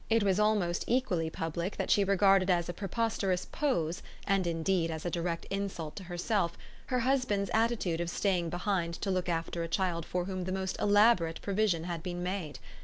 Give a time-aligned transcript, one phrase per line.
[0.09, 5.05] It was almost equally public that she regarded as a preposterous "pose," and indeed as
[5.05, 9.67] a direct insult to herself, her husband's attitude of staying behind to look after a
[9.67, 12.57] child for whom the most elaborate provision had been made.